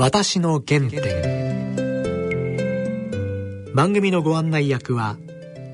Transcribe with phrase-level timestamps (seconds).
[0.00, 1.74] 私の原点。
[3.74, 5.16] 番組のご案内役は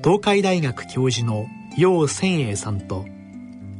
[0.03, 1.45] 東海大学教授の
[1.77, 3.05] 楊千栄さんと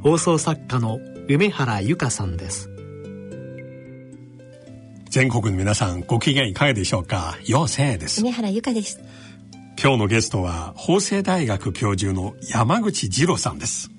[0.04, 2.70] 放送作家の梅原由香さんです。
[5.10, 7.40] 全国の皆さんご機嫌いかがでしょうか？
[7.48, 8.22] 陽生です。
[8.22, 9.02] 梅原由香です。
[9.82, 13.90] 今日のゲストは法政大学教授の山口二郎さんです。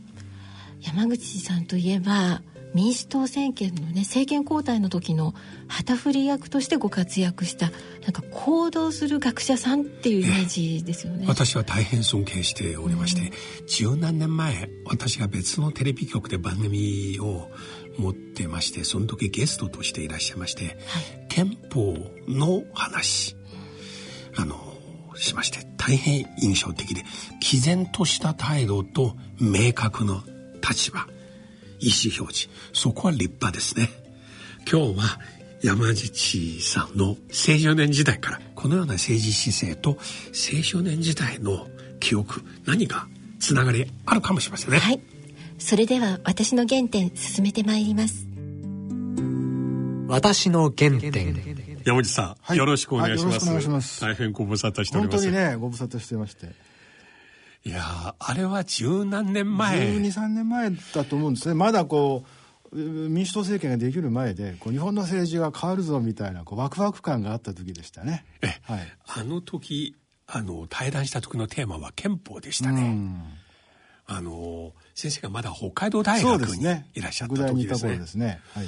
[0.81, 2.41] 山口さんといえば
[2.75, 5.35] 民主党政権のね政権交代の時の
[5.69, 7.71] 旗振り役としてご活躍した
[8.03, 11.25] なんか行動する学者さんっていうイメージですよね。
[11.27, 13.33] 私は大変尊敬しておりまして、
[13.67, 17.51] 十、うん、何年前私が別のテレビ局で番組を
[17.99, 20.77] 持ってましてその時ゲストとしていらっしゃいまして、はい、
[21.29, 21.97] 憲法
[22.29, 23.37] の話
[24.37, 24.57] あの
[25.15, 27.05] しまして大変印象的で
[27.41, 30.23] 毅然とした態度と明確な
[30.69, 31.07] 立場
[31.81, 33.89] 意思表示そこは立派ですね
[34.71, 35.21] 今日は
[35.63, 39.99] 山口さんの青少年時代からこのような政治姿勢と
[40.33, 41.67] 青少年時代の
[42.01, 43.09] 記憶何か
[43.41, 45.01] つながりあるかもしれませんねはい
[45.59, 48.27] それでは私の原点進めてまいります
[50.09, 53.49] 私の原点山口さん、はい、よろしくお願いします。
[53.49, 54.01] お願いします。
[54.01, 55.25] 大変ご無沙汰しております。
[55.25, 56.49] 本当にね、ご無沙汰してまして。
[57.65, 59.79] いやあれは十何年前。
[59.79, 61.55] 12、3年前だと思うんですね。
[61.55, 62.29] まだこう、
[62.77, 68.25] 民主党政権ができる前でこう日本の政治が変わるぞみたいなこうワクワク感があった時でしたね。
[68.43, 69.95] え、はい、あの時
[70.27, 72.97] あの対談した時のテーマは憲法でしたね。
[74.07, 76.63] あの先生がまだ北海道大学に
[76.95, 77.99] いらっしゃった時ですね。
[77.99, 78.41] ですね。
[78.53, 78.67] はい。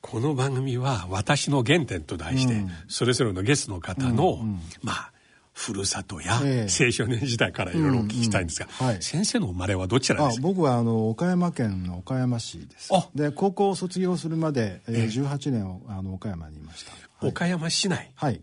[0.00, 4.38] この番組は「私の原点」と題して、それぞれのゲストの方の、
[4.82, 5.12] まあ
[5.58, 8.68] ふるさとや青少年時代からいろいろお聞きしたいんですが、
[9.00, 10.42] 先生の生まれはどちらですか？
[10.46, 12.90] 僕はあの岡山県の岡山市です。
[13.14, 16.92] で高校を卒業するまで、えー、18年あの岡山にいました、
[17.26, 18.12] 岡山市内？
[18.14, 18.42] はい。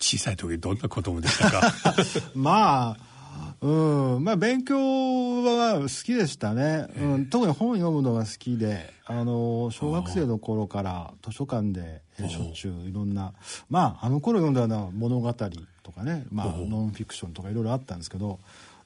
[0.00, 1.72] 小さい時どんな子供でしたか？
[2.34, 3.17] まあ
[3.60, 4.24] うん。
[4.24, 13.32] まあ勉強は好きでしたね、うん、特に本読むのが好きであの小学生の頃から図書館でしょっちゅういろんな
[13.70, 18.38] まああの頃読んだような物語とかね、まあ、ノンフィクションとかいろいろあったんですけど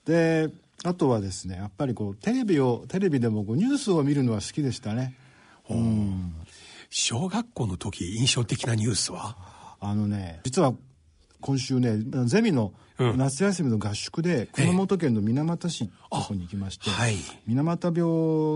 [0.04, 0.48] で
[0.84, 5.14] あとはですねやっぱりこうテレビをテレビでもこうニュースを見るのは好きでしたね。
[5.70, 6.34] うん、
[6.90, 9.36] 小学校の時印象的なニュースは？
[9.80, 10.74] あのね実は
[11.42, 17.16] 今週ねゼミの夏休みの合宿で熊本県の水俣市の方に行きまして、はい、
[17.46, 18.02] 水俣病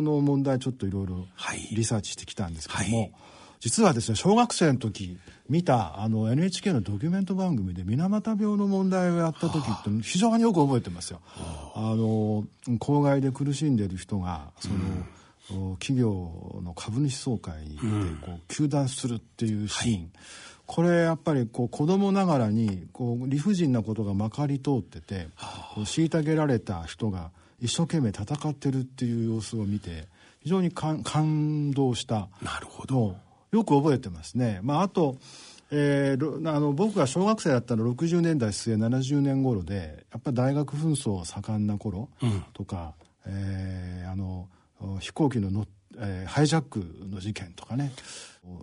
[0.02, 1.26] の問題ちょっといろいろ
[1.72, 3.12] リサーチしてきたんですけども、はい、
[3.60, 11.20] 実はですね小学生の時見たあの NHK のドキュメント番組で水俣病の問題をやった時って非常によく覚えてますよ。
[11.74, 11.94] あ。
[11.96, 12.44] の
[12.78, 14.74] 公害で苦しんでいる人がその、
[15.68, 20.10] うん、企業の株主総会に行ってこう糾弾するっていうシーン、はい
[20.66, 25.28] これやっぱりこう子供ながらにこう理不尽なことがまかり通ってて、
[25.74, 30.08] こう虐げられた人が一生懸命戦ってるっていう様子を見て
[30.40, 32.28] 非常に感動した。
[32.42, 33.16] なるほど。
[33.52, 34.60] よく覚えてますね。
[34.62, 35.16] まあ、あと
[35.70, 42.08] えー、あの僕が小学生だったの60年代末70年頃でやっぱり大学紛争盛んな頃
[42.52, 42.94] とか、
[43.26, 44.48] うん、えー、あの
[45.00, 45.66] 飛行機の乗っ
[45.98, 47.92] えー、ハイジャックの事件とかね。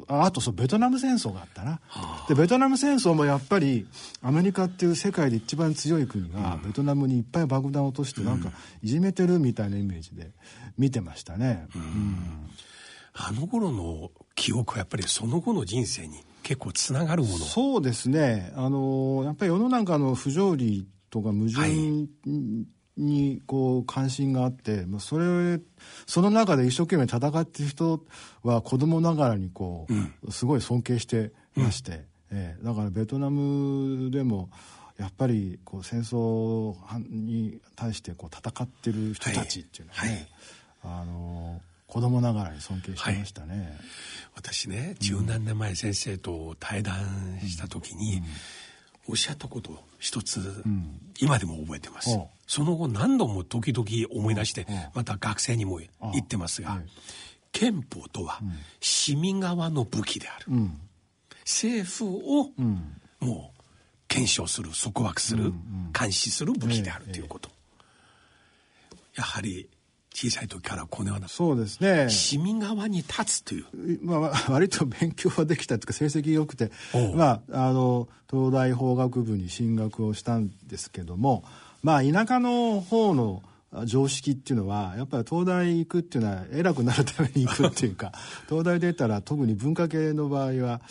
[0.07, 1.81] あとそうベトナム戦争があったな、
[2.29, 3.85] でベトナム戦争もやっぱり
[4.21, 8.51] アメリカっていう世界で一番強い国がベトナムにいっぱい爆弾を落としてなんか
[8.81, 10.31] いじめてるみたいなイメージで
[10.77, 12.49] 見てましたね、うん、うん、
[13.13, 17.37] あの頃の記憶はやっぱりその後の人生に結構つながるもの。
[17.37, 18.53] そうですね。
[18.55, 22.07] あのやっぱり世の中の不条理とか矛盾、はい
[22.97, 25.59] にこう関心があってそれ
[26.05, 28.05] その中で一生懸命戦ってる人
[28.43, 34.49] は子供ながらにこう、うん、すごい尊敬してまして、うん、えー、だからベトナムでも
[34.99, 36.75] やっぱりこう戦争
[37.09, 40.27] に対してこう戦ってる人たちっていうのはね、
[40.81, 40.93] はい。
[40.93, 43.67] はい、あの子供ながらに尊敬してましたね、はい、
[44.35, 48.23] 私ね十何年前先生と対談した時に、うん。
[49.09, 52.17] おっしゃったこと一つ、うん、今でも覚えてます。
[52.53, 56.79] その後何度も時々思い出して、また学生にも言ってますが、
[57.51, 58.41] 憲法とは
[58.79, 60.45] 市民側の武器である。
[60.49, 60.79] うん、
[61.39, 62.51] 政府を
[63.19, 63.61] もう
[64.07, 65.51] 検証する、束縛する、
[65.99, 67.49] 監視する武器であるということ。
[69.15, 69.67] やはり
[70.13, 72.07] 小さい時からこのようなそうですね。
[72.11, 73.65] 市民側に立つという、
[74.03, 76.71] まあ、 割と勉強はできたというか成績良くて、
[77.15, 81.43] まあ、あの東大法学部に進学をしたんですけども、
[81.83, 83.43] まあ、田舎の方の
[83.85, 88.11] 常識っていうのはやっぱり東大行くっていうのは偉くなるために行くっていうか
[88.47, 90.81] 東大出たら特に文化系の場合は、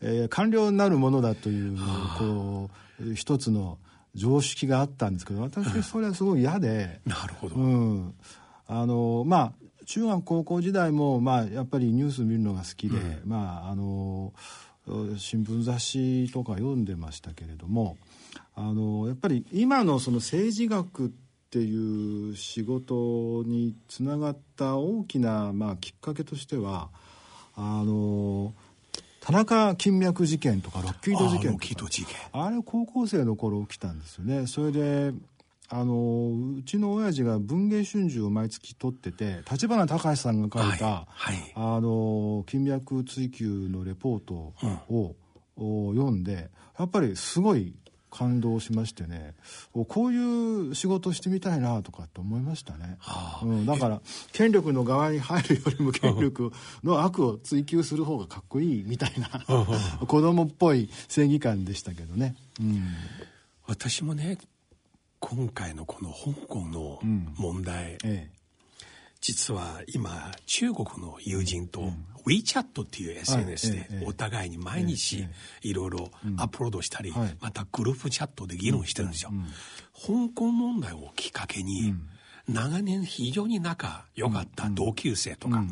[0.00, 1.78] えー、官僚になるものだという
[2.18, 2.70] こ
[3.00, 3.78] う一つの
[4.14, 8.14] 常識があったんですけど私それはすごい嫌でなるほど、うん、
[8.66, 9.52] あのまあ
[9.86, 14.32] 中学高校時代も、まあ、やっぱりニュース見るのが好きで、うん、まああの
[15.16, 17.96] 新聞雑誌とか読んでましたけれども
[18.54, 21.10] あのやっぱり今のその政治学っ
[21.50, 26.88] ていう仕事につながった大きな、まあ、きっかけとしては
[27.54, 28.54] あの
[29.20, 31.56] 田中金脈事件とかロッキード事件
[32.32, 34.46] あれ高校生の頃起きたんですよね。
[34.46, 35.12] それで
[35.68, 44.52] あのうちの親父が文藝春秋を毎月取ってて立花隆さんが書いた、はいはい、あの金脈追求のレポート
[44.90, 45.14] を、
[45.56, 47.74] うん、読んでやっぱりすごい
[48.12, 49.34] 感動しましてね
[49.72, 54.00] こういう仕事してみたいなとかって思いましたね、はあ、うん、だから
[54.32, 56.52] 権力の側に入るよりも権力
[56.84, 59.28] の悪を追求する方がかっこいいみたいな
[60.06, 62.82] 子供っぽい正義感でしたけどね、うん、
[63.66, 64.36] 私もね
[65.18, 67.00] 今回のこの香港の
[67.36, 68.30] 問題、うんええ、
[69.22, 71.92] 実は今中国の友人と
[72.26, 75.26] WeChat っていう SNS でお互いに毎日
[75.62, 79.30] いろいろアップロードしたり、またグループチャットで議論してるんですよ。
[79.94, 81.94] 香港問題をきっかけに、
[82.48, 85.62] 長年非常に仲良かった同級生とか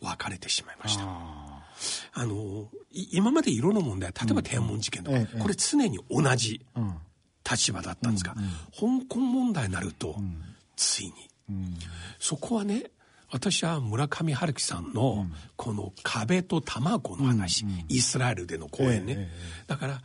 [0.00, 1.04] 別れてしまいました。
[1.04, 6.64] あの今までいろんな問題例えば天安門事件とか、これ常に同じ
[7.50, 8.34] 立場だったんですが、
[8.74, 10.16] 香港問題になると、
[10.76, 11.12] ついに、
[12.18, 12.84] そこはね
[13.32, 15.26] 私は村上春樹さんの
[15.56, 19.30] この壁と卵の話、イスラエルでの講演ね、
[19.66, 20.02] だから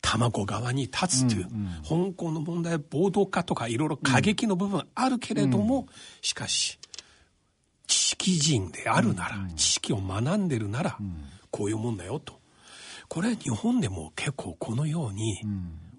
[0.00, 1.44] 卵側に立つという、
[1.86, 5.86] 香港の問題暴動化とかいろいろ過激の部分あるけれども、
[6.22, 6.78] しかし
[7.86, 10.96] 知識人であるなら、知識を学んでるなら、
[11.50, 12.40] こういうもんだよと。
[13.08, 15.42] これ日本でも結構このように、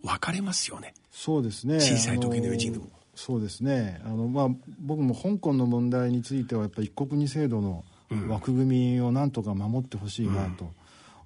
[0.03, 0.95] 分かれますよね。
[1.11, 1.79] そうですね。
[1.79, 2.87] 小さい時の友人でも
[3.19, 3.99] そうですね。
[4.05, 4.47] あの、まあ、
[4.79, 7.83] 僕も香港の問題についてはやっぱり一国二制度の
[8.29, 10.71] 枠組みをなんとか守ってほしいなと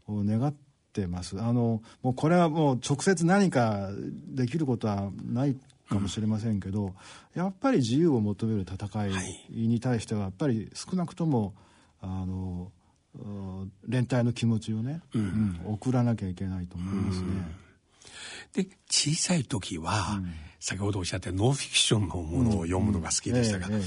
[0.08, 0.56] 願っ
[0.92, 3.92] てます、あのもうこれはもう直接何か
[4.28, 5.56] できることはない
[5.88, 6.94] かもしれませんけど、うん、
[7.40, 9.12] やっぱり自由を求める戦い
[9.52, 11.54] に対してはやっぱり少なくとも
[12.02, 12.72] あの
[13.88, 15.22] 連帯の気持ちをね、うん、
[15.66, 17.63] うん、送らなきゃいけないと思いますね。
[18.58, 23.82] うんで、小さい時は、うん、先ほどおっしゃったノンフィクションのものを読むのが好きでしたが、うんええ。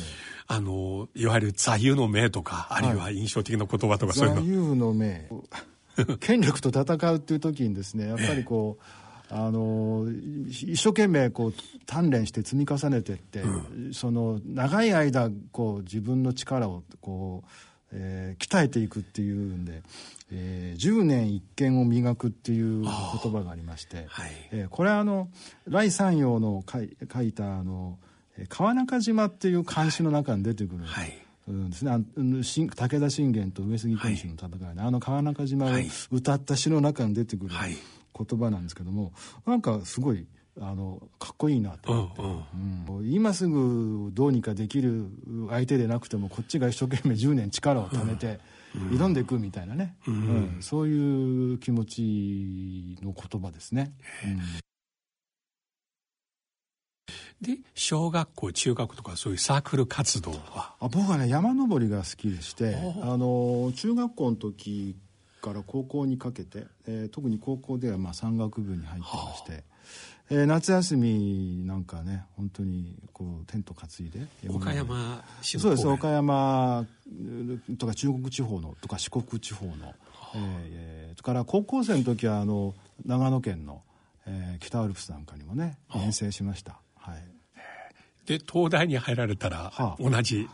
[0.49, 4.41] あの、いわゆる座右の銘とか、あるいは印象的な言葉とか、そういうの。
[4.41, 5.29] 座右の銘。
[6.21, 8.83] 権力と戦うっていう時にですね、 やっぱりこう、
[9.29, 10.07] あの
[10.49, 11.55] 一生懸命こう
[11.85, 17.49] 鍛錬して積み重ねてって、うん、その長い間こう自分の力をこう、
[17.93, 19.83] えー、鍛えていくっていうんで
[20.33, 25.29] えー、10年一見を磨くっていう言葉がありまして、はい、えー、これはあの
[25.69, 27.99] 来山陽の書い書いたあの
[28.49, 31.19] 川中島っていう漢詩の中に出てくる、はい、
[31.49, 35.69] うんですね、武田信玄と上杉謙信の戦いで、はい、あの川中島を
[36.11, 39.13] 歌った詩の中に出てくる言葉なんですけども、
[39.47, 40.27] なんかすごい
[40.61, 42.27] あのかっこいいなと思って、う
[42.95, 45.07] んうん、今すぐどうにかできる
[45.51, 48.41] 相手でなくてもこっちが一生懸命10年力を貯めて、
[48.91, 53.93] 挑んでいくみたいなね、うん、そういう気持ちの言葉ですね。
[57.41, 60.75] で小学校中学とかそういうサークル活動は？
[60.81, 64.97] あ僕はね山登りが好きでしてあの中学校の時
[65.43, 69.76] から高校にかけて、えー、特に高校ではまあ山岳部に入ってまして。
[70.29, 74.27] えー、夏休みなんかね本当にこうテント担いで。
[74.49, 76.87] 岡山そうです岡山
[77.79, 79.95] とか中国地方のとか四国地方の、
[80.35, 82.75] えー、から高校生の時はあの
[83.05, 83.83] 長野県の、
[84.27, 87.23] えー、北アルプスなんかにもね遠征しました、はい、
[88.27, 90.49] で東大に入られたら、はあ、同じ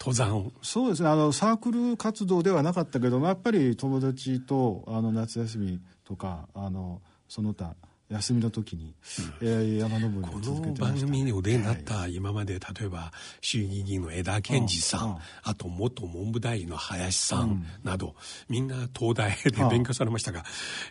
[0.00, 1.08] 登山そうですね。
[1.08, 7.76] あのサークル活動ではなかったけどやっぱり友達とあの夏休みとかあのその他
[8.12, 8.94] 休みの時に、
[9.40, 10.84] うん、えー、山登りを続けてました。
[10.84, 18.14] この番組にお出になった今まで、例えば衆議院議員の枝健二さん、あと元文部大臣の林さんなど、
[18.48, 20.44] みんな東大で勉強されましたが、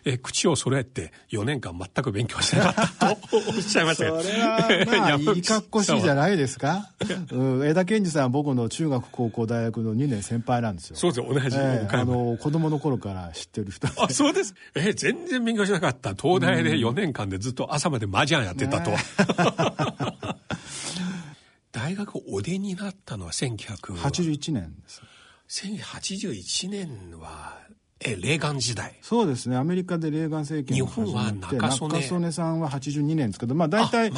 [0.04, 4.04] え口を揃えて4年間全く勉強してなかったと おっしゃいました。
[4.04, 6.90] けどそれはまあ いいかっこしいじゃないですか、
[7.30, 10.96] うん、枝健二さんは僕の中学高校大学の2年先輩なんですよ。
[10.96, 14.54] そうです同じ、えー、あの子供の頃から知ってる人あそうです。
[14.74, 16.14] えー、全然勉強しなかった。
[16.14, 18.92] 東大で4年間でずっと朝まで麻雀やってたと。
[21.72, 25.02] 大学お出になったのは1981年です。
[25.48, 27.58] 1981年は
[28.04, 28.98] えレーガン時代。
[29.02, 29.56] そうですね。
[29.56, 32.00] アメリカでレーガン政権日本は中曽根。
[32.00, 33.38] 中曽根さんは82年です。
[33.38, 34.12] けどまあ大体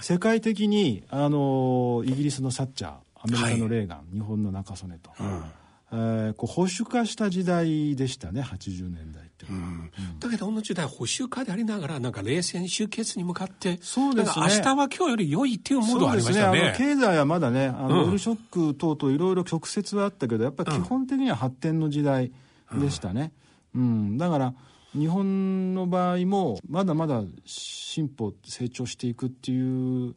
[0.00, 2.90] 世界的にあのイギリスのサッチャー
[3.22, 5.44] アメリカのレーガン、はい、日本の中曽根と、うん。
[5.92, 8.42] えー、こう保守化した時代でしたね。
[8.42, 14.46] 80年代うん、だけどこの時代保守化でありながらなんか冷戦終結に向かってそうですね。
[14.46, 22.32] 明日は今日より良いっていうモードありましたね、ね、経済はまだねあの、オイルショック等々いろいろ曲折はあったけどやっぱり基本的には発展の時代
[22.74, 23.32] でしたね、
[23.74, 24.54] うん、うん、だから
[24.92, 30.14] 日本の場合もまだまだ進歩成長していくっていう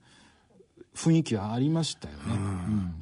[0.96, 2.94] 雰囲気はありましたよね、うん。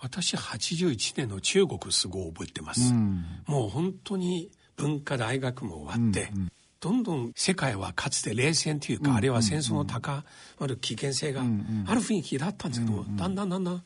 [0.00, 10.24] 私81年の中国すごい覚えてます、うん、もう本当に文化大学も終わって、うんうん、どんどん世界はかつて冷戦というか、うんうん、あるいは戦争の高
[10.58, 13.82] まる危険性がある雰囲気だったんですけど、うんうん、だんだんだんだん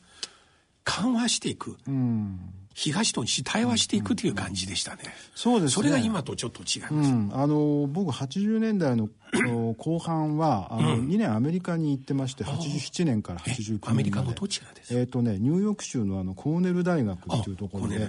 [0.85, 2.41] 緩和していく、うん、
[2.75, 5.03] 東と西対話していくという感じでしたね、
[5.35, 9.09] そうです、ね、それが今とちょっと違います、あの僕80年代の
[9.77, 18.09] 後半はあの、2年アメリカに行ってまして87年から89年アメリカのどちらですえっ、ー、とねニューヨーク州のあのコーネル大学っていうところで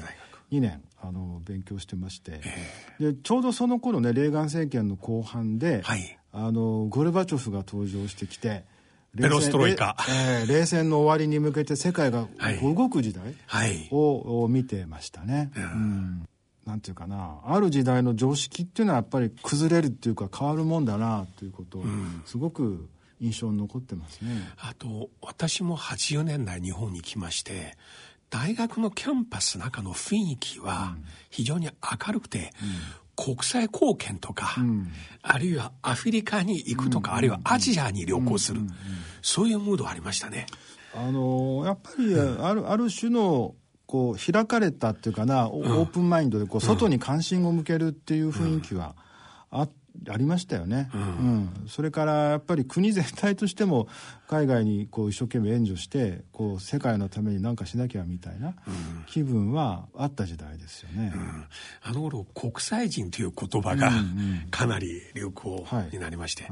[0.51, 2.41] 2年あの勉強してまして。
[2.99, 8.63] でちょうどその頃ねレーガン政権の後半で、はい、あのゴルバチョフが登場してきて
[9.17, 12.27] ペロストロイカ、えー、冷戦の終わりに向けて世界が
[12.61, 13.35] 動く時代
[13.91, 15.51] を、はい、見てましたね。
[15.55, 16.27] うん。
[16.65, 17.39] なんていうかな。
[17.45, 21.83] ある時代の常識っていうのはやっぱり崩れるっていうか変わるもんだなということを
[22.25, 22.87] すごく
[23.19, 24.31] 印象に残ってますね。
[24.57, 27.77] あと私も80年代日本に来まして
[28.31, 30.95] 大学のキャンパスの中の雰囲気は
[31.29, 32.51] 非常に明るくて、
[33.17, 34.87] 国際貢献とか、うん、
[35.21, 38.69] あるいはアフリカに行くとか、うん、あるいはアジアに旅行する、うん、
[39.21, 40.47] そういうムードありましたね。
[40.95, 43.53] あのやっぱりある,、ある種の
[43.85, 48.95] こう開かれたっていうかな、オープンマインドでこう外に関心を向けるっていう雰囲気はあっ
[50.09, 53.87] ありましたよね、うん、うん、それからやっぱり国全体としても
[54.27, 58.55] 海外にこう一生懸命援助してこう世界のために何かしなきゃみたいな
[59.07, 61.45] 気分はあった時代ですよね、うん、
[61.83, 63.91] あの頃国際人という言葉が
[64.49, 66.47] かなり流行になりまして、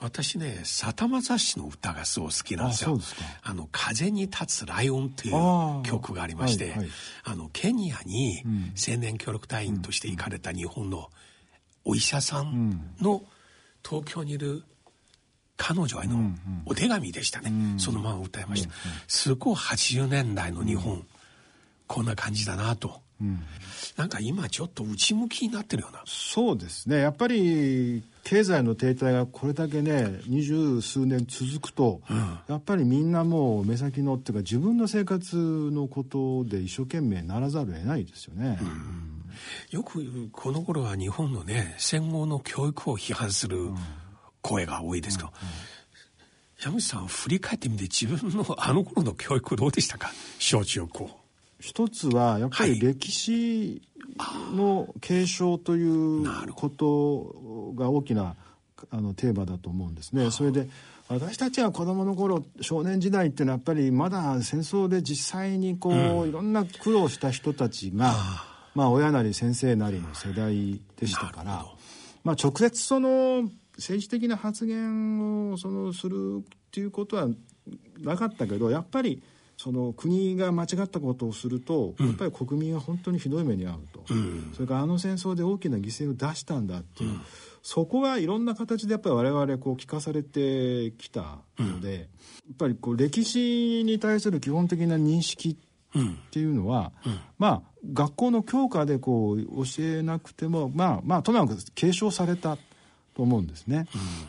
[0.00, 2.98] 私ねさだまさしの歌がすごい好きなんですよ。
[3.42, 6.88] あの風に立つライオンという曲がありまして、はいはい、
[7.24, 8.42] あのケニアに
[8.76, 11.04] 青年協力隊員として行かれた日本の、うん
[11.84, 13.22] お医者さんの
[13.84, 14.62] 東京にいる
[15.56, 16.32] 彼女への
[16.66, 17.72] お手紙でしたね、うん。
[17.72, 21.06] うん、そのまま歌いました、うんうん、すごい80年代の日本、うん、
[21.86, 23.40] こんな感じだなと、うん、
[23.96, 26.02] なんか今ちょっと内向きになってるような。
[26.06, 26.98] そうですね。
[26.98, 39.11] やっぱり経済の停滞がこれだけね二十数年続くと、うん、やっぱりみんなもう目先のっていうか自分の生活のことで一生懸命ならざるを得ないですよね、うん
[39.70, 43.70] よくこの頃は日本のね戦後の教育を批判する
[44.40, 45.30] 声が多いですけど、
[46.62, 50.12] 山口さん振り返ってみて自分のあの頃の教育どうでしたか？
[50.38, 51.10] 小中高。
[51.60, 53.82] 一つはやっぱり歴史
[54.52, 58.34] の継承ということが大きな
[58.90, 60.32] あのテーマだと思うんですね。
[60.32, 60.68] それで
[61.08, 68.12] 私たちは子供の頃少年時代っていうのはやっぱりまだ戦争で実際にこう、うん、いろんな苦労した人たちが
[68.74, 71.66] まあ、親なり先生なりの世代でしたから、
[72.24, 77.28] まあ、直接その政治的な発言をそのするっていうことは
[78.00, 79.22] なかったけどやっぱり
[79.56, 87.20] その国が間違ったことをすると、やっぱり国民は本当にひどい目に遭うと、うん、それからあの戦争で大きな犠牲を出したんだっていう、うん、
[87.62, 92.06] そこがいろんな形でやっぱり我々こう聞かされてきたので、うん、やっ
[92.58, 95.56] ぱりこう歴史に対する基本的な認識
[95.96, 102.56] っていうのは、うん、まあ学校の教科でこう教えなくてもまあまあとにかく継承された
[103.14, 103.86] と思うんですね。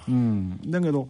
[0.08, 1.08] うん、うん、だけど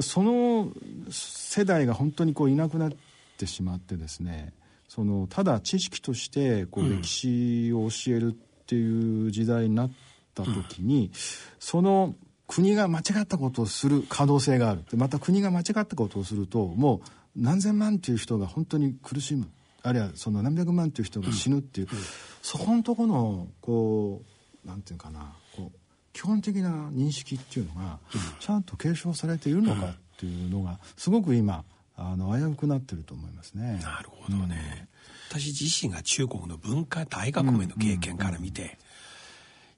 [0.00, 0.70] その
[1.10, 2.92] 世代が本当にこういなくなっ
[3.38, 4.52] てしまってですね
[4.88, 9.90] そのただ知識としてこう歴史を教えるっていう時代になっ
[10.34, 11.10] た時に、
[11.58, 12.14] その
[12.46, 14.84] 国が間違ったことをする可能性がある。
[14.96, 19.48] また国が間違ったことをするともう何千万っていう人が本当に苦しむ
[19.86, 21.98] あるいはその何百万という人が死ぬっていう、うん。
[21.98, 22.04] うん、
[22.42, 24.22] そこのとこのこ
[24.64, 25.78] うなんていうかなこう
[26.12, 27.98] 基本的な認識っていうのが
[28.40, 31.64] ちゃんと継承されているのかっていうのがすごく今
[31.94, 33.78] あの危うくなってると思いますね。
[33.82, 34.88] なるほどね、
[35.30, 38.78] うん、私自身が中国の文化大学名の経験から見て、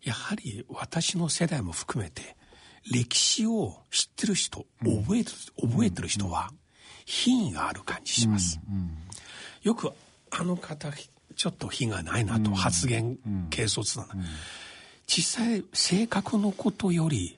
[0.03, 2.37] やはり私の世代も含めて
[2.91, 6.51] 歴史を知ってる人覚えてる覚えてる人は
[7.05, 8.75] 品位がある感じします、うん。
[8.75, 8.91] うん、
[9.63, 9.93] よく
[10.31, 10.91] あの方
[11.37, 13.19] ちょっと品がないなと発言、
[13.51, 14.15] 軽率だな、
[15.07, 17.37] 実際性格のことより、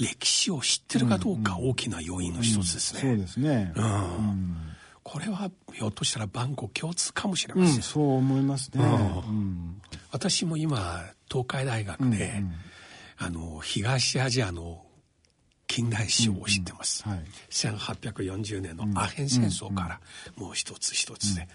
[0.00, 4.56] 歴史を知ってるかどうか大きな要因の一つですね、そうですね、うん。
[5.02, 9.80] これはひょっとしたら万国共通かもしれません、うん、そう思いますね、うん、
[10.12, 12.52] 私も今東海大学で、うんうん、
[13.16, 14.82] あの東アジアの
[15.68, 20.00] 近代史を知ってます、うんうんはい、1840年のアヘン戦争から
[20.34, 21.46] もう一つ一つで、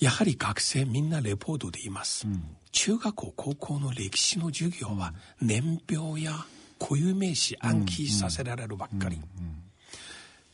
[0.00, 6.32] やはり学生みんなレポートで言います、うん、中学校高校の歴史の授業は年表や
[6.80, 9.20] 固有名詞暗記させられるばっかり、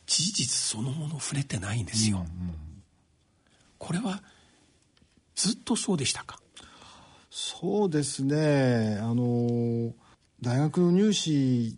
[0.05, 2.25] 事実そのもの触れてないんですよ、
[3.77, 4.21] これは
[5.35, 6.39] ずっとそうでしたか？
[7.29, 8.97] そうですね。
[9.01, 9.93] あの
[10.41, 11.77] 大学入試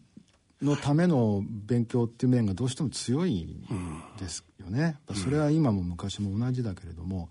[0.61, 3.55] のための勉強っていう面がどうしても強い
[4.19, 7.29] ですよね、うん、それは今も昔も同じだけれども、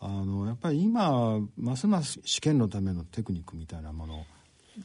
[0.00, 4.26] うん、あのやっぱり今ますます試験のためのテクニックみたいなもの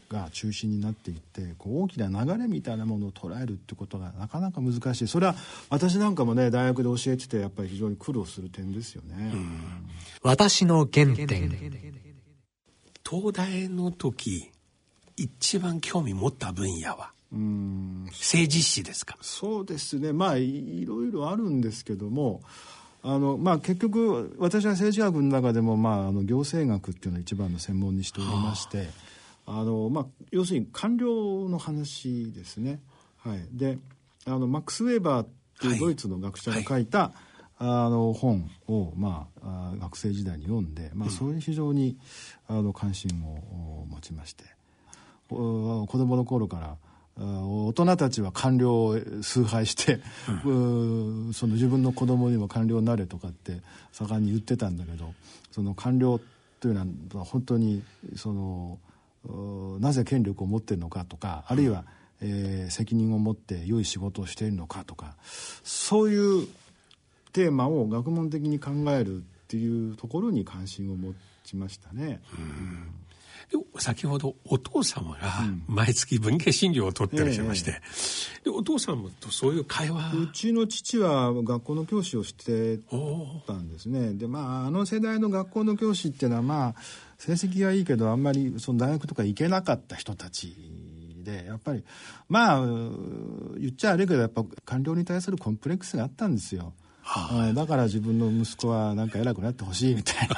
[0.07, 5.07] が中心になっていってこう大きな流れみたいなものを捉えるってことがなかなか難しい。
[5.07, 5.35] それは
[5.69, 9.33] 私なんかもね大学で教えててやっぱり非常に苦労する点ですよね。
[10.21, 11.49] 私の原点。
[13.09, 14.51] 東大の時
[15.17, 17.11] 一番興味持った分野は？
[17.31, 18.05] うん。
[18.07, 19.17] 政治史ですか。
[19.21, 20.13] そうですね。
[20.13, 22.41] まあいろいろあるんですけども
[23.01, 28.89] あのまあ、結局私は政治学の中でも、まあ、あの行政学っていうのを一番の専門にしておりまして、
[29.45, 29.63] あ。
[29.63, 32.81] の、まあ、要するに官僚の話ですね。
[33.19, 33.77] はい、で
[34.25, 35.27] あのマックス・ウェーバーっ
[35.61, 37.11] ていうドイツの学者が書いた、はい。
[37.61, 41.97] あの本を、まあ、学生時代に読んで、まあ、そういう非常に、
[42.47, 44.45] あの関心を持ちまして
[45.27, 45.35] 子
[45.87, 46.77] 供の頃から
[47.21, 49.99] 大人たちは官僚を崇拝して、
[50.45, 53.61] うん、その自分の子供にも官僚になれとかって
[53.91, 55.13] 盛んに言ってたんだけど
[55.51, 56.21] その官僚
[56.61, 56.85] というの
[57.19, 57.83] は本当に
[58.15, 58.79] その
[59.79, 61.83] なぜ権力を持ってるのかとかあるいは、
[62.21, 65.15] えー、責任を持って良い仕事をしているのかとか
[65.63, 66.47] そういう
[67.33, 71.13] テーマを学問的に考えるっていうところに関心を持
[71.43, 72.21] ちましたね。
[72.37, 72.98] うん
[73.77, 75.17] 先ほどお父様が
[75.67, 77.79] 毎月文系診療を取ってらっしゃいまして、うん
[78.59, 80.13] お父さんもとそういう会話。
[80.13, 82.77] うちの父は学校の教師をして
[83.47, 84.13] たんですね。
[84.13, 86.75] でまああの世代の学校の教師っていうのはまあ
[87.17, 90.55] 成績がいいけどあんまりその大学とか行けなかった人たち
[91.23, 91.83] でやっぱり
[92.27, 96.73] まあ言っちゃ悪いけどやっぱ官僚に対するコンプレックスがあったんですよ。
[97.11, 100.29] はあ、だから自分の息子はなんか偉くなってほしいみたい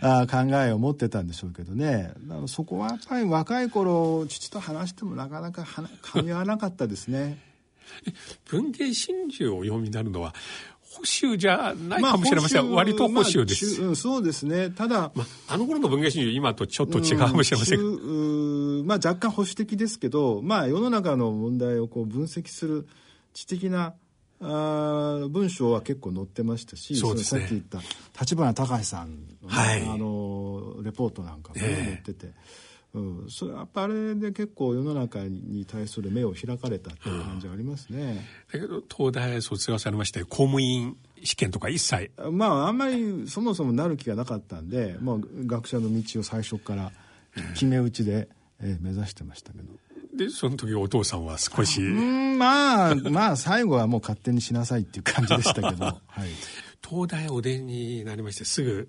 [0.00, 2.12] な 考えを持ってたんでしょうけどね。
[2.46, 7.42] そこはやっぱり若い頃父と話してもなかなか噛み合わなかったですね。
[8.44, 10.32] 文芸真珠をお読みになるのは
[10.82, 14.70] 保守じゃないかもしれません、まあ、割と保守です、まあ、そうですね。
[14.70, 22.86] ただ、まあ、あの頃の文芸真珠今とちょっと違うかもしれません、うん、まあ、若干保守的ですけど、まあ、世の中の問題をこう分析する
[23.34, 23.94] 知的な
[24.40, 27.78] あ文章は結構載ってましたしそうです、ね、さっき言った
[28.20, 29.10] 立花隆さん
[29.42, 32.32] の、ねはい、あのレポートなんかも、ね、載ってて。
[32.94, 42.10] うん、それやっぱあれで結構世の中に対する目を開かれたっていう感じはありますね、うん、だけど東大卒業されまして公務員試験とか一切。
[42.30, 46.92] まああんまりそもそもなる気がなかったんで、まあ、学者の道を最初から
[47.54, 48.28] 決め打ちで、
[48.60, 49.64] えー、目指してましたけど
[50.18, 56.28] でその時お父さんは少しうんまあまあ最後はもう勝手にしなさいっていう感じでしたけど、 はい、
[56.86, 58.88] 東大お出になりましてすぐ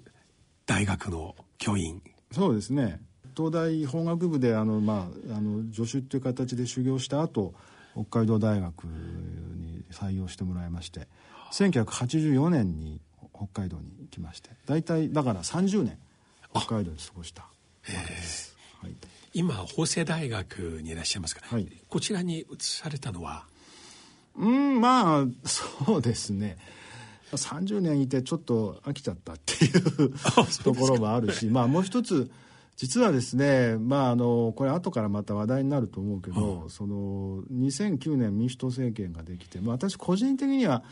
[0.65, 2.01] 大学の教員。
[2.31, 2.99] そうですね。
[3.37, 7.53] 東大法学部であの、まあ、あの助手っていう形で修行した後
[7.93, 11.07] 北海道大学に採用してもらいまして
[11.53, 13.01] 1984年に
[13.33, 15.97] 北海道に来まして大体だから30年
[16.53, 17.47] 北海道に過ごしたわ
[17.85, 18.58] けです。
[18.81, 18.95] はい。
[19.33, 23.45] 今法政大学にいらっしゃいますが、はい、こちらに移されたのは？
[24.35, 26.57] うんまあそうですね。
[27.31, 30.13] 30年いてちょっと飽きちゃったっていう
[30.63, 32.31] ところもあるしまあもう一つ
[32.75, 40.83] 実はですねまああのこれ後からまた話題になると思うけど、うん、その2009年民主党政権ができて、まあ、私個人的には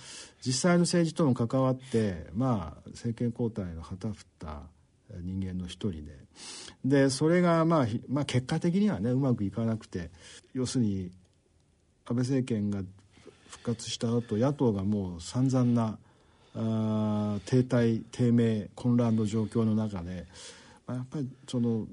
[0.46, 4.62] 実際の政治との関わってまあ政権交代の旗振った
[5.22, 6.18] 人間の一人で。
[6.86, 10.10] でそれが、まあ、まあ結果的にはねうまくいかなくて
[10.54, 11.12] 要するに
[12.06, 12.82] 安倍政権が
[13.50, 15.98] 復活した後野党がもう散々な
[16.56, 20.26] あ停滞低迷混乱の状況の中で、
[20.86, 21.86] まあ、やっぱりその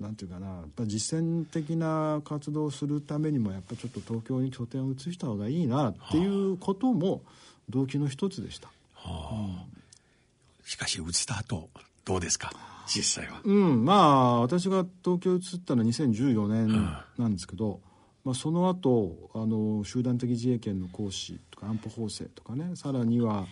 [0.00, 7.22] なんていうかなやっぱ実践的な活動をするためにもやっぱちょっと東京に拠点を移した方がいいなっていうことも
[7.70, 8.68] 動機の一つでした。
[8.94, 11.68] はあ、うん、しかし移った後
[12.04, 12.52] どうですか？
[12.86, 13.40] 実際は。
[13.44, 13.84] うん。
[13.84, 16.68] まあ私が東京移ったのは2014年
[17.16, 17.80] なんですけど、うん、
[18.24, 23.46] まあ、その後あの集団的自衛権の行使とか安保法制とかねさらには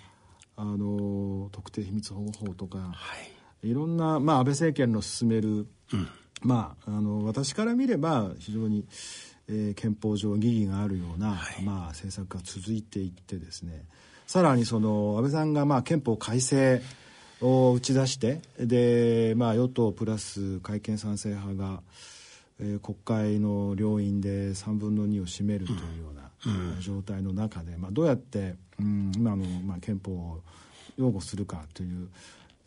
[0.56, 2.94] あの特定秘密保護法とか、は
[3.62, 5.48] い、いろんな、まあ、安倍政権の進める、
[5.92, 6.08] うん、
[6.42, 8.84] まあ、あの私から見れば非常に、
[9.48, 13.84] えー、憲法上疑義があるような、はい、まあ、政策が続いていってですね。
[14.26, 16.82] さらにその安倍さんが、まあ、憲法改正
[17.40, 21.80] を打ち出してで、まあ、与党プラス改憲賛成派が、
[22.60, 26.30] えー、国会の両院で3分の2を占めるというような、
[26.74, 30.40] うん、状態の中で、まあ、どうやって、うん、今の、まあ、憲法を
[30.98, 32.08] 擁護するかという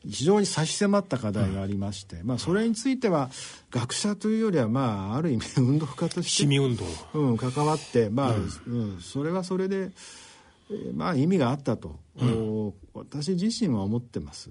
[0.10, 3.30] 非常に差し迫った課題がありまして、うん、まあ、それについては
[3.72, 6.84] 学者というよりは、まあ、ある意味運動家として市民運動、
[7.14, 8.40] うん、関わって、まあう
[8.76, 9.00] ん。
[9.00, 9.92] それはそれで、えー、
[10.94, 12.00] まあ、意味があったと、
[12.94, 14.50] 私自身は思ってます。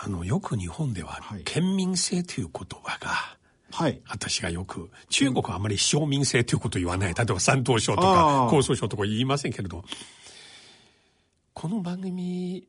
[0.00, 3.36] あのよく日本では県民性という言葉が、
[3.72, 7.14] はい、私がよく中国はあまり商民性ということを言わない。
[7.14, 9.84] 例えば山東省とか江蘇省とか言いませんけれど
[11.52, 12.68] この番組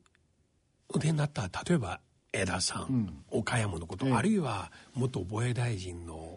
[1.00, 2.00] でなった例えば
[2.34, 6.29] 江田さん、うん、岡山のこと、ええ、あるいは元防衛大臣の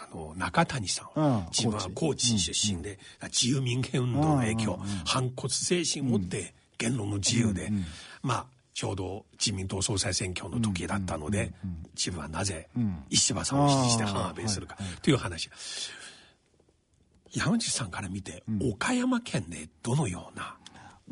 [0.00, 1.46] あの中谷さん。
[1.50, 7.70] 自分は高知出身で、うん、自由民権運動の影響、反骨精神を持って言論の自由で、
[8.22, 11.52] まあちょうど自民党総裁選挙の時だったので、
[11.96, 12.68] 自分はなぜ
[13.10, 15.50] 石破さんを支持して反安倍するかという話。
[17.32, 20.56] 山内さんから見て、岡山県でどのような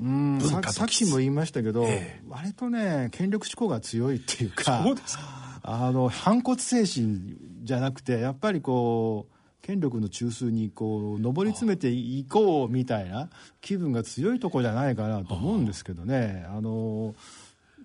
[0.00, 0.40] うん。
[0.40, 5.24] ささっきも言いましたけど、えー、割とね権力志向が強いっていうかそうですか。
[5.62, 13.28] あの反骨精神じゃなくてやっぱりこう権力の中枢にこう上り詰めていこうみたいな
[13.60, 17.16] 気分が強いとこじゃないかなと思うんですけどねあの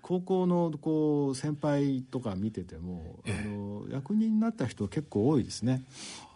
[0.00, 5.84] 高校のこう先輩とか見てても、えあの役人になった人結構多いですね。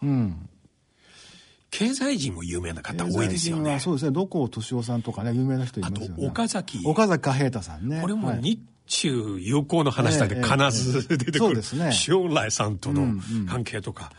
[0.01, 0.49] うん
[1.69, 3.79] 経済人も有名な方多いですよね。
[3.81, 4.11] そうですね。
[4.11, 6.13] 土光敏夫さんとかね、有名な人いますよね。
[6.17, 6.79] あと、岡崎。
[6.85, 7.99] 岡崎貨幣太さんね。
[8.01, 11.61] これも日中友好の話だけ必ず出てくる。
[11.91, 14.11] 将来さんとの関係とか、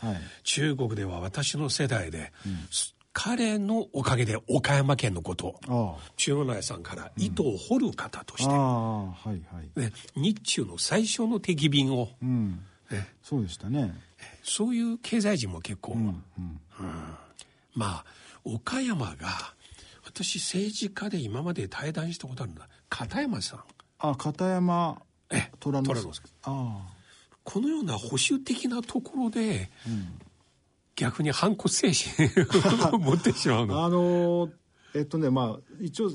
[0.45, 2.33] 中国では私の世代で、
[3.13, 12.61] 彼のおかげで岡山県のこと中内さんから糸を掘る方として、日中の最初の敵便を、うん、
[13.23, 13.95] そうでしたね。
[14.43, 15.97] そういう経済人も結構、
[17.75, 18.05] まあ
[18.45, 19.55] 岡山が
[20.05, 23.61] 私政治家で今まで対談したことあるんだ片山さん
[23.99, 25.03] あ片山
[25.61, 26.29] 虎之助。
[26.45, 26.89] あ
[27.45, 29.71] このような保守的なところで、
[30.97, 33.85] 逆に反骨精神を持ってしまうの。
[33.85, 34.51] あの
[34.95, 36.11] えっとねまあ一応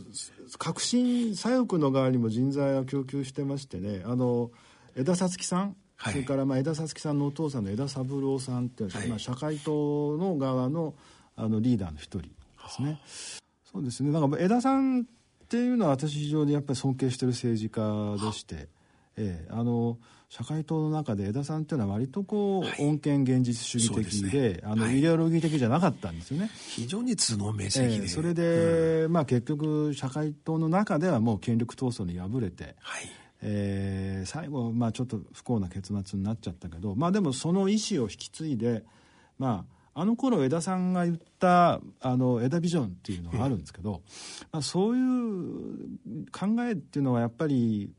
[0.57, 4.03] 革新左翼の側にも人材を供給してましてね。
[4.05, 4.51] あの
[4.95, 10.93] 枝さつきさん、はい、それからまあ枝さつきさんのお父さんの枝三郎さんって、はい、まあ、社会党の側の
[11.35, 12.29] あのリーダーの一人で
[12.69, 13.01] すね。
[13.71, 14.11] そうですね。
[14.11, 15.07] なんか枝さん
[15.53, 18.69] っていうのは私非常にやっぱり尊敬してる政治家でして、
[19.17, 26.49] ええ、あの社会党の中で江田さんっていうのは割とこう、はい、穏健現実主義的で、ね、あの、はい、イデオロギー的じゃなかったんですよね。
[26.69, 33.03] 非常に頭脳明晰で、えー、それで、うん、まあ結局社会党の中ではもう権力闘争に敗れて、はい、
[33.43, 38.83] えー、最後まあちょっと不幸な結末になっちゃったけどまあでもその意思を引き継いで
[39.37, 43.99] まああの頃江田さんが言ったあの江田ビジョンっていうのがあるんですけど、うん、
[44.51, 47.91] まあ、そういう考えっていうのはやっぱり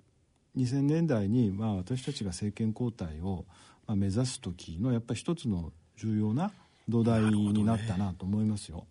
[0.57, 3.45] 2000年代にまあ私たちが政権交代を
[3.87, 6.53] まあ目指す時のやっぱり一つの重要な
[6.89, 8.79] 土台になったなと思いますよ。
[8.79, 8.83] ね、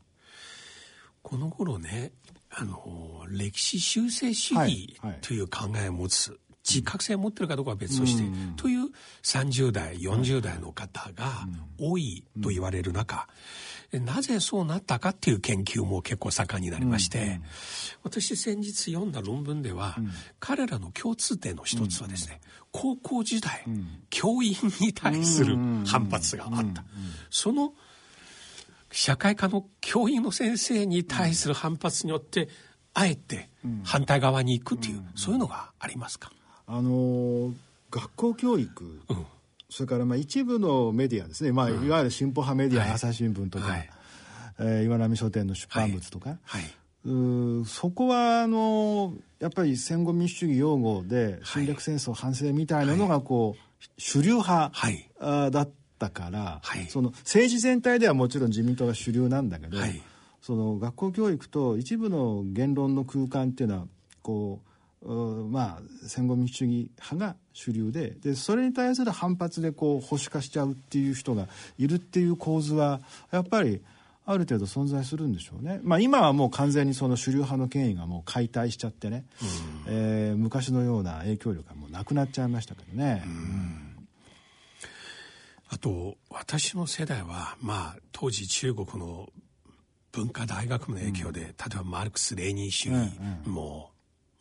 [1.21, 2.11] この頃ね
[2.49, 8.89] あの歴史修正主義という考えを持つ、自覚性を持ってるかどうかは別として、うん、という
[9.23, 11.47] 30代40代の方が
[11.79, 13.23] 多いと言われる中、うん
[13.99, 17.39] なぜそうなったかっていう研究も結構盛んになりまして、
[18.01, 26.83] 私先日読んだ論文では、うん、彼らの共通点の一つはですね、高校時代、うん、教員に対する反発があった、
[27.29, 27.73] その
[28.91, 32.49] 社会科の教員の先生に対する反発によって、
[32.95, 33.51] あえて
[33.83, 36.31] 反対側に行くっていう、そういうのがありますか？
[36.67, 37.53] あのー、
[37.91, 39.25] 学校教育、うん。
[39.69, 43.89] それからまあ一部のメディアですね、まあ、いわゆる進歩派メディア、はい、朝日新聞とか、はい、
[44.59, 46.61] えー、岩波書店の出版物とか、はい。
[46.61, 46.71] はい、
[47.11, 60.01] うそこはあのやっぱり戦後民主主義擁護で侵略戦争反省みたいなのがこう、主流派、はい、だったから、はい、その政治全体ではもちろん自民党が主流なんだけど、はい、
[60.41, 63.87] その学校教育と一部の言論の空間っていうのは
[64.21, 64.69] こう
[65.05, 73.81] まあ戦後民主主義派が主流ででそれに対する反発でこう保守化しちゃうっていう人がいるっていう構図はやっぱり
[74.25, 79.25] ある程度存在するんでしょうね、まあ、今はもう完全にその主流派の権威がもう解体しちゃってね、
[79.87, 83.23] うん、えー、昔のような影響力がもうなくなっちゃいましたけどね。
[83.25, 84.07] うん。
[85.67, 89.27] あと私の世代はまあ当時中国の
[90.13, 93.11] 文化大学の影響で、うん、例えばマルクス・レーニン主義
[93.45, 93.92] も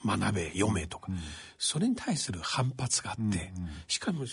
[0.05, 1.19] 学べ読めとか、うん、
[1.59, 4.25] それに対する反発があって、うんしかも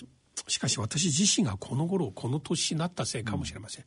[0.48, 3.86] しかし私自身がこの頃この年になったせいかもしれません、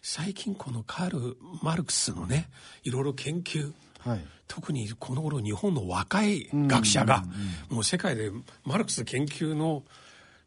[0.00, 2.48] 最近このカール・マルクスのね
[2.84, 7.24] いろいろ研究はい、特にこの頃日本の若い学者が、
[7.68, 8.30] もう世界で
[8.64, 9.82] マルクス研究の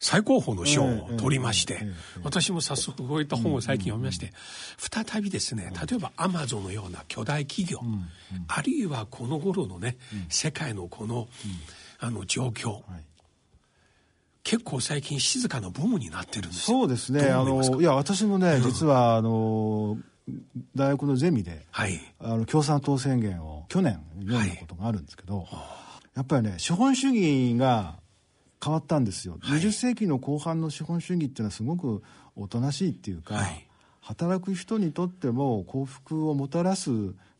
[0.02, 1.80] 最高峰の賞を取りまして、
[2.24, 4.34] 私も早速こういった本を最近読みまして、
[4.78, 7.80] 再びですね、例えばアマゾンのような巨大企業、
[8.48, 11.28] あるいはこの頃のね、世界のこの、
[12.00, 12.82] あの状況、
[14.44, 17.30] 結構最近静かなブームになってるんですそうですね。
[17.30, 20.00] あの、いや、私もね、実は、あの、
[20.76, 25.48] 大学のゼミで、はい、あの共産党宣言を去年読んだことがあるんですけど、はい、
[26.16, 27.96] やっぱりね資本主義が
[28.64, 32.04] 変わったんですよ、はい、20世紀の後半の資本主義っていうのはすごく
[32.36, 33.68] おとなしいっていうか、はい、
[34.02, 36.92] 働く人にとっても幸福をもたらす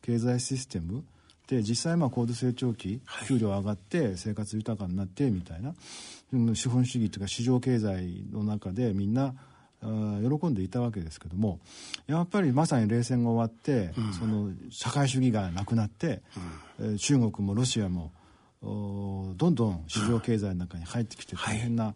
[0.02, 1.04] 経済システム
[1.48, 5.76] で実際まあ高度成長期、給料上がって生活豊かになってみたいな、
[6.56, 9.34] 資本主義というか市場経済の中でみんな
[9.82, 11.60] 喜んでいたわけですけども
[12.08, 16.22] やっぱりまさに冷戦が終わって、うん、その社会主義がなくなって、
[16.80, 18.12] うん、中国もロシアも
[18.62, 21.94] どんどん市場経済の中に入ってきて大変な、は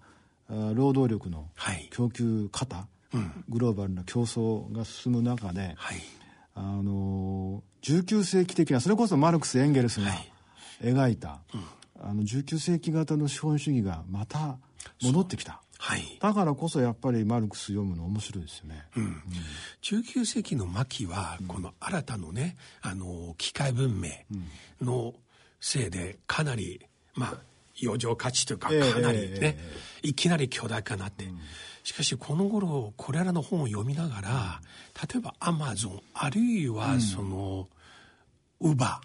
[0.71, 1.49] い、労働力の
[1.91, 3.17] 供給方、はい、
[3.49, 5.97] グローバルな競争が進む中で、はい、
[6.55, 10.11] あの19世紀的なそれこそマルクス・エンゲルスが
[10.81, 11.41] 描いた、
[11.99, 14.57] あの19世紀型の資本主義がまた
[15.01, 15.61] 戻ってきた。
[15.77, 18.85] はい、だからこそやっぱりマルクス読むの面白いですよね。
[18.95, 19.03] うん。
[19.03, 19.21] うん、
[19.83, 24.09] 19世紀の末期はこの新たのね、あの機械文明
[24.81, 25.13] の
[25.67, 26.79] せいでかなり
[27.15, 27.37] まあ
[27.83, 29.57] 余剰価値というかかなりね、
[30.03, 31.25] いきなり巨大化になって、
[31.83, 34.61] しかしこの頃これらの本を読みながら
[35.11, 37.67] 例えばアマゾンあるいはその、
[38.61, 39.01] ウバ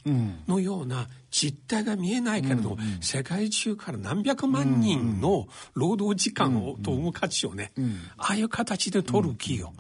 [0.47, 7.73] のような実態が見えないけれど、世界中から何百万人の労働時間を、と生む価値をね、
[8.19, 9.73] ああいう形で取る企業、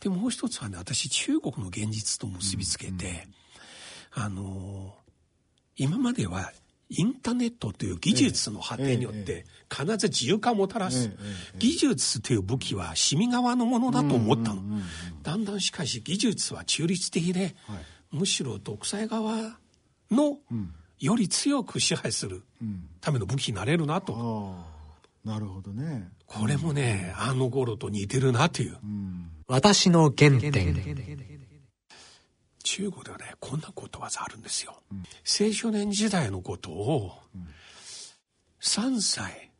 [0.00, 3.26] でもう一つはね私中国の現実と結びつけて、
[4.12, 4.94] あの
[5.78, 6.52] 今までは
[6.90, 11.10] インターネットという技術の発展によって必ず自由化をもたらす。
[11.58, 14.62] 技術という武器は市民側のものだと思ったの。
[15.22, 17.54] だんだんしかし技術は中立的で
[18.10, 19.58] むしろ独裁側
[20.10, 20.38] の
[20.98, 22.42] より強く支配する
[23.00, 24.56] ための武器になれるなと。
[25.24, 26.08] なるほどね。
[26.26, 28.78] これもねあの頃と似てるなという。
[29.46, 30.72] 私の原点
[32.68, 34.98] 中国ではねこんなことわざあるんですよ、うん、
[35.46, 37.12] 青少年時代のことを
[38.60, 39.50] 3歳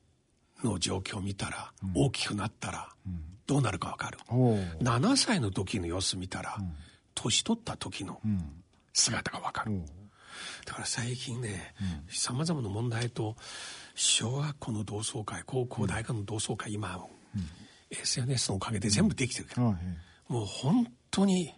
[0.62, 2.88] の状況を見たら、大きくなったら
[3.47, 4.35] どうなるか分かる、う。
[4.35, 6.59] ん、7歳の時の様子見たら、
[7.14, 8.21] 年取った時の
[8.92, 9.81] 姿が分かる、
[10.66, 11.75] だから最近ね
[12.11, 13.37] さまざまな問題と
[13.94, 17.07] 小学校の同窓会高校大学の同窓会今、
[17.90, 19.77] SNS のおかげで全部できてるけど、
[20.29, 21.55] もう本当に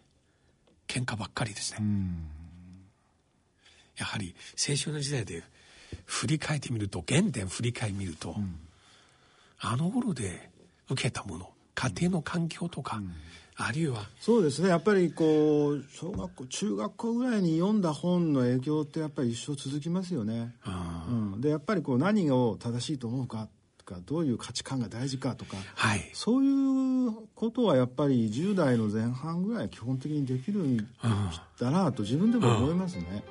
[0.91, 1.87] 喧嘩ばっかりですね。
[3.97, 4.35] やはり
[4.69, 5.45] 青春の時代で
[6.05, 8.59] 振り返ってみると原点振り返ってみると、うん、
[9.61, 10.51] あの頃で
[10.89, 13.13] 受けたもの家庭の環境とか、うん、
[13.57, 14.69] あるいはそうですね。
[14.69, 20.55] やっぱりこう小学校中学校ぐらいに読んだ本の影響ってやっぱり一生続きますよね。
[20.67, 23.49] うん、でやっぱりこう何を正しいと思うか
[23.91, 30.77] かどういう価値観が大事かとか、はい、そういうことはやっぱり10代の前半ぐらい基本的にできるん
[31.59, 33.23] だなと自分でも思いますね。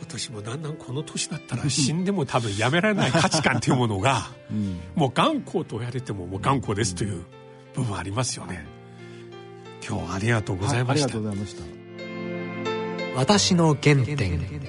[0.00, 7.22] 私もだんだんこの年だったら死んでも多分やめられない価値観というものが、うん、もう頑固と言われてももう頑固ですという
[7.74, 8.66] 部分ありますよね。
[9.86, 11.06] 今日ありがとうございました。
[11.06, 11.62] はい、ありがとうございました。
[13.16, 14.62] 私の原点。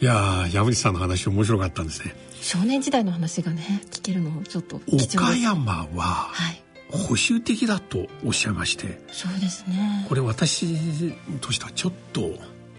[0.00, 2.14] いや山口さんの話面白かったんですね。
[2.42, 6.28] 少年時代の話がね聞けるのちょっと岡山は
[6.90, 10.04] 保守的だとおっしゃいまして、そうですね。
[10.08, 12.32] これ私としてはちょっと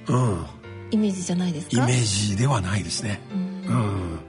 [0.08, 0.46] うん。
[0.92, 1.84] イメージじゃないですか？
[1.84, 3.22] イメージではないですね。
[3.32, 4.20] うん、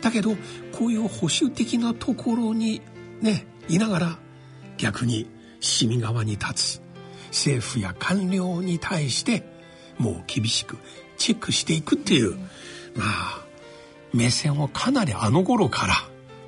[0.00, 0.36] だけど
[0.70, 2.80] こういう保守的なところに
[3.20, 4.18] ねいながら
[4.78, 5.28] 逆に
[5.60, 6.82] 市民側に立つ
[7.26, 9.44] 政府や官僚に対して
[9.98, 10.78] もう厳しく
[11.18, 12.36] チェックしていくっていう、
[12.94, 13.41] まあ
[14.12, 15.94] 目線をかなりあの頃から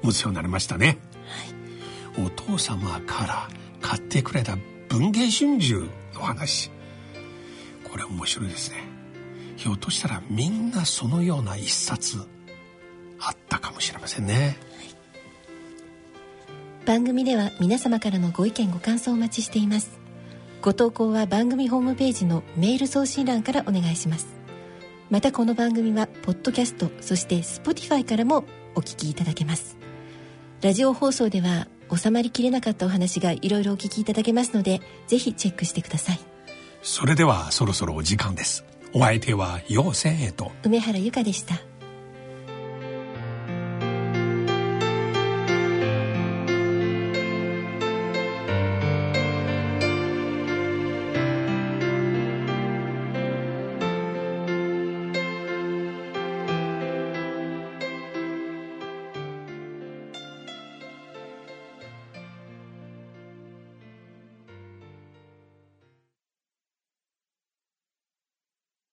[0.03, 0.99] 持つようになりましたね、
[2.17, 3.49] はい、お父様から
[3.81, 4.57] 買ってくれた
[4.89, 5.75] 文藝春秋
[6.15, 6.71] の話。
[7.91, 8.77] これ面白いですね。
[9.57, 12.19] ひょっとしたらみんなそのような一冊
[13.21, 14.41] あったかもしれませんね、は
[16.83, 19.99] い、番組では皆様からのご意見ご感想をお待ちしています。
[20.61, 24.44] ご投稿は番組ホームページのメール送信欄からお願いします。
[25.11, 29.77] またこの番組はポッドキャストそして Spotify からもお聞きいただけます。
[30.63, 36.21] ラジオ放送では収まりきれなかったお話がいろいろお聞きいただけますのでぜひチェックしてください。
[36.83, 38.65] それではそろそろお時間です。
[38.95, 40.53] お相手は陽千恵と。
[40.65, 41.57] 梅原由香でした